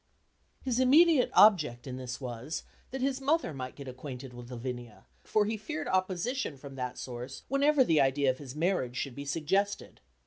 His 0.63 0.79
immediate 0.79 1.29
object 1.33 1.85
in 1.85 1.97
this 1.97 2.19
was, 2.19 2.63
that 2.89 3.01
his 3.03 3.21
mother 3.21 3.53
might 3.53 3.75
get 3.75 3.87
acquainted 3.87 4.33
with 4.33 4.49
Lavinia, 4.49 5.05
for 5.23 5.45
he 5.45 5.57
feared 5.57 5.87
opposition 5.87 6.57
from 6.57 6.73
that 6.73 6.97
source 6.97 7.43
whenever 7.49 7.83
the 7.83 8.01
idea 8.01 8.31
of 8.31 8.39
his 8.39 8.55
marriage 8.55 8.95
should 8.95 9.13
be 9.13 9.25
suggested. 9.25 10.01